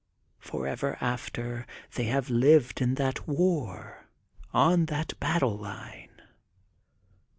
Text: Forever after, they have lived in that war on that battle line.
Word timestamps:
Forever 0.39 0.97
after, 0.99 1.67
they 1.93 2.05
have 2.05 2.27
lived 2.31 2.81
in 2.81 2.95
that 2.95 3.27
war 3.27 4.09
on 4.51 4.87
that 4.87 5.13
battle 5.19 5.55
line. 5.59 6.19